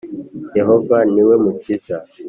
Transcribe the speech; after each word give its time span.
Yehova 0.57 0.97
niwe 1.13 1.35
mukiza. 1.43 1.97